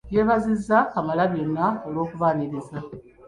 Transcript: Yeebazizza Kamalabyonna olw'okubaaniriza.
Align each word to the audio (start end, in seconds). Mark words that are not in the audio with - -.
Yeebazizza 0.13 0.77
Kamalabyonna 0.91 1.65
olw'okubaaniriza. 1.87 2.79